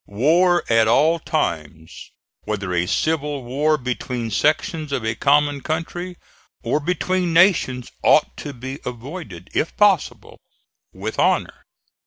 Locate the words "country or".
5.61-6.79